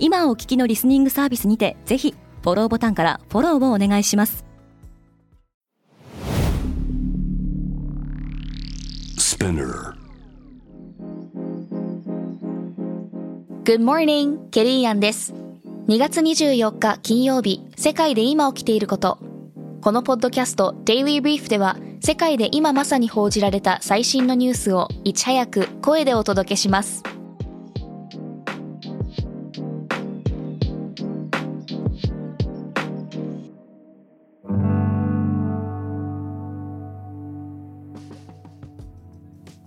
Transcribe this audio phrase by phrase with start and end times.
[0.00, 4.44] 今お聞きのリスニングサービスにてぜひフォローボタンからフォローをお願いします。
[13.64, 15.34] Good morning, ケリーアンです。
[15.88, 19.18] 2月24日金曜日世界で今起きていること。
[19.80, 27.02] このポッドキャスト Daily Brief では世界で今まさに報じられた最新のニュースをいち早く声でお届けします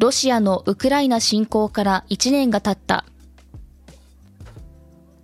[0.00, 3.04] ロシアのウクライナ侵攻から1年が経った。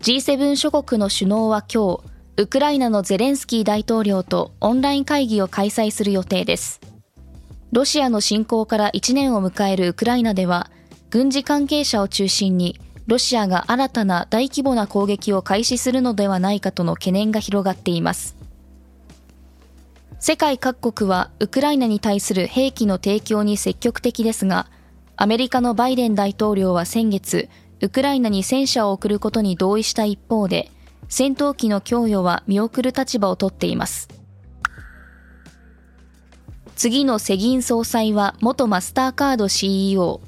[0.03, 2.01] G7 諸国の首脳は今日
[2.37, 6.83] ウクライナのゼレンスキー大統領とオンライン会議を開催する予定です。
[7.73, 10.71] ロシアの侵攻から1年を迎えるウクライナでは
[11.09, 18.37] 軍事関係者を中心にロシアが新たな大規模な攻撃を開始するのではないかとの懸念が広がっています。
[20.19, 24.67] 世界各国はウクライナに対する兵器の提供に積極的ですが
[25.17, 27.49] アメリカのバイデン大統領は先月
[27.83, 30.71] ウクライナに戦車を送ることに同意した一方で、
[31.09, 34.09] 戦闘機の供与は見送る立場をとっています。
[36.75, 40.21] 次の世銀総裁は元マスターカード CEO。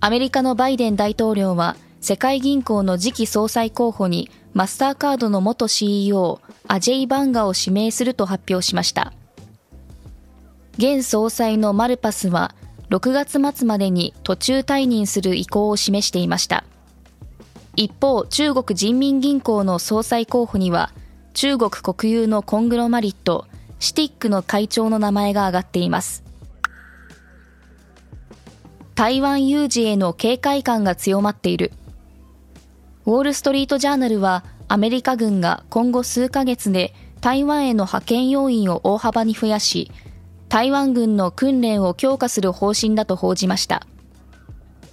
[0.00, 9.12] アメリカのバイデン大統領は世界銀行の次期総裁候補にマスターカードの元 CEO アジェイ・バンガを指名すると発表しました。
[10.78, 12.54] 現総裁のマルパスは
[12.90, 16.62] 6月末までに途中退任する意向を示していました。
[17.74, 20.92] 一方、中国人民銀行の総裁候補には、
[21.34, 23.48] 中国国有のコングロマリット、
[23.80, 26.22] シティックの会長の名前が挙がっています。
[28.94, 31.72] 台湾有事への警戒感が強まっている。
[33.06, 39.92] ウォール・ストリート・ジャーナルは、アメリカ軍が今後数ヶ月で台湾への派遣要員を大幅に増やし、
[40.48, 43.86] 台湾軍の訓練を強化する方針だと報じました。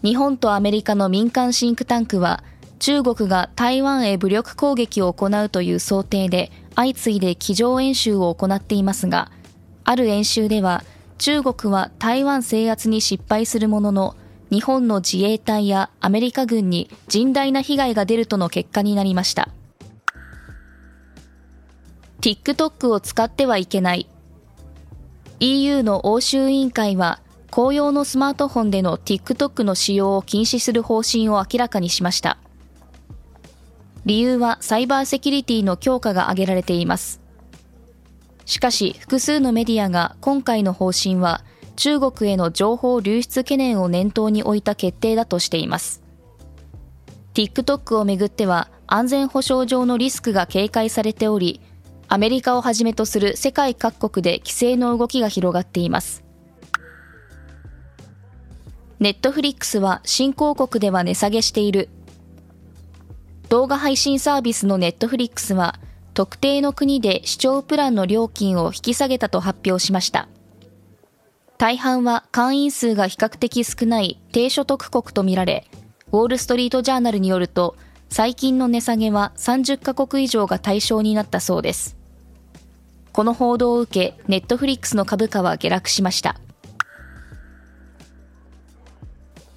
[0.03, 2.44] 日本とアメリカの民間シンクタンクは、
[2.78, 9.31] 中国が台湾へ武力攻撃を行うという想定で相次いで机上演習を行っていますが、
[9.85, 10.84] ある演習では
[11.18, 14.16] 中国は台湾制圧に失敗するものの、
[14.53, 19.49] 日本の自衛隊やアメリカ軍に甚大な被害が出るとの結果になりました。
[22.21, 24.07] TikTok を使ってはいけない
[25.39, 27.19] EU の欧州委員会は
[27.49, 32.37] 公用のスマートフォンでの TikTok の使用を禁止する方針を明らかにしました。
[34.05, 37.21] 理由はサイバーセキュリティの強化が挙げられています。
[38.45, 41.43] しかし複数のメディアが今回の方針は
[41.75, 46.01] 中国への情報流出懸念を念頭に置いた決定だとしています。
[47.34, 51.62] TikTok をめぐっては安全保障上のリスクが警戒されており、
[52.07, 56.23] アメリカをはじめとする世界各国で規制の動きが広がっています。
[59.00, 61.89] ネットフリックスは新興国では値下げしている。
[63.50, 65.79] 動画配信サービスのネットフリックスは
[66.13, 70.28] 特定の国で視聴プランの料金を引き下げたと発表しました。
[71.63, 75.66] 大半は会員数が比較的少ない低所得国とみられ、
[76.12, 77.78] ウォール・ストリート・ジャーナルによると、
[78.09, 81.96] 最近の値下げは30カ国以上が対象になったそうです。
[83.13, 86.35] この報道を受け、ネットフリックスの株価は下落しました。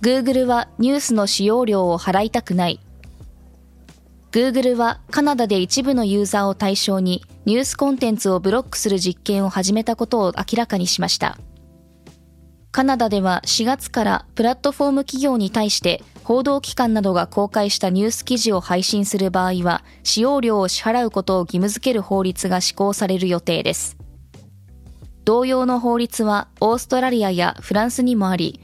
[0.01, 2.79] Google はニュースの使用料を払いたくない。
[4.31, 11.37] Google はカナダで一部のユーザーを対象にニュースコンテンツをブロックする実験を始めたことを明らかにしました。
[12.77, 23.97] カナダでは4月からプラットフォーム企業に対して報道機関などが公開したニュース記事を配信する場合は、使用料を支払うことを義務付ける法律が施行される予定です。
[25.25, 28.61] 同様の法律はオーストラリアやフランスにもあり、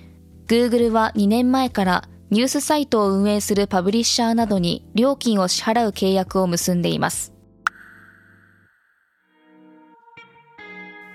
[0.46, 7.31] Google は2年前からニュースサイトを運営するパブリッシャーなどに料金を支払う契約を結んでいます。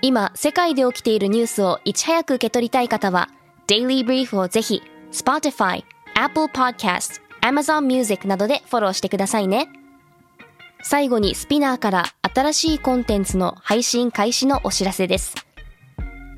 [0.00, 3.28] 今、世界で起きているニュースをいち早く受け取りたい方は、
[3.66, 4.80] Daily Brief をぜひ、
[5.10, 5.82] Spotify、
[6.14, 9.68] Apple Podcast、Amazon Music などでフォローしてくださいね。
[10.82, 12.04] 最後にスピナーから
[12.34, 15.34] 新しいコンテンツの配信開始のお知らせです。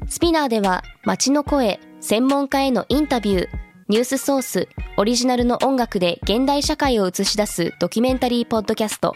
[0.09, 3.49] スピナーでは街の声、専門家へのインタビュー、
[3.89, 9.15] ニュースソース、オリジナルの音楽で現代社会を映し出すドキュメンタリーポッドキャスト、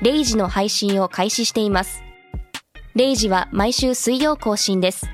[0.00, 2.02] レイジの配信を開始しています。
[2.94, 5.06] レイジは毎週水曜更新です。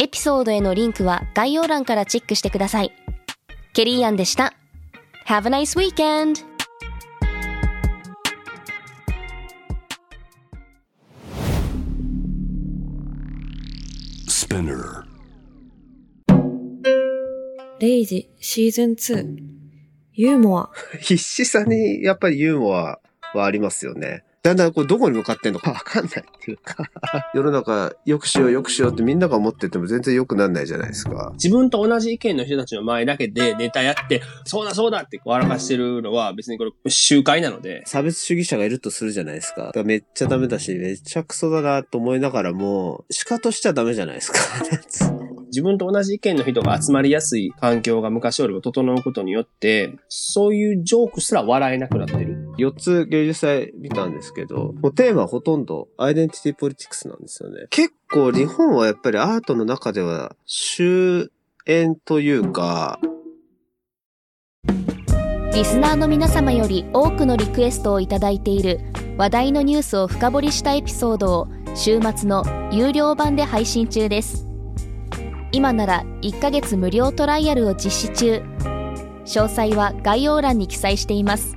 [0.00, 2.92] エピソードへのリンクは概要欄からチェックしてください。
[3.74, 4.54] ケリーアンでした。
[5.26, 6.42] Have a nice weekend!
[14.26, 15.04] Spinner
[17.80, 19.36] レイジシーズン2
[20.14, 20.70] ユーモア
[21.00, 22.98] 必死さにやっぱりユーモア
[23.34, 24.24] はありますよね。
[24.44, 26.90] だんだんこうどこに向かってんのかわかんないっていうか
[27.32, 31.30] 世の中良くしよう良くしようってみんなが思ってても全然良くなんないじゃないですか。
[31.32, 37.84] 自分と同じ意見の人たちの前だけでネタやって、そうだそうだって笑かしてるのは別にこれ集会なので。
[37.86, 39.72] 差別主義者がいるとするじゃないですか。
[39.72, 44.38] かめっちゃダメだし、めっちゃクソだなと思いながらも、仕方しちゃダメじゃないですか。
[45.46, 52.43] 自分と同じ意見の人が集まりやすい環境が昔よりも整うことによって、そういうジョークすら笑えなくなってる。
[52.58, 57.66] 4つ芸術祭見たんですけど、もうテーマはほとんどアイデンティティポリティクスなんですよね。
[57.70, 61.30] 結構日本はやっぱりアートの中では終
[61.66, 63.00] 焉というか、
[65.54, 68.80] リスナーの皆様より多くのリクエストをいただいている
[69.16, 74.46] 話題のニュースを深掘りしたエピソードを週末の有料版で配信中です。
[75.52, 78.42] 今なら1ヶ月無料トライアルを実施中。
[79.24, 81.56] 詳細は概要欄に記載しています。